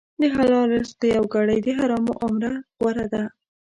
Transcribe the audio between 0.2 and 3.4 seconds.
د حلال رزق یوه ګړۍ د حرامو عمره غوره ده.